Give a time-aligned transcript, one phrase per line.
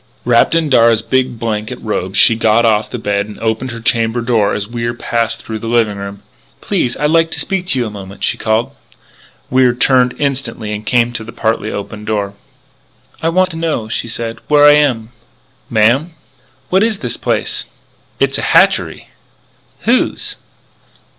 [0.25, 4.21] Wrapped in Darragh's big blanket robe she got off the bed and opened her chamber
[4.21, 6.23] door as Wier was passing through the living room.
[6.59, 8.71] "Please I'd like to speak to you a moment," she called.
[9.51, 12.33] Wier turned instantly and came to the partly open door.
[13.21, 15.11] "I want to know," she said, "where I am."
[15.69, 16.13] "Ma'am?"
[16.71, 17.65] "What is this place?"
[18.19, 19.09] "It's a hatchery"
[19.81, 20.35] "Whose?"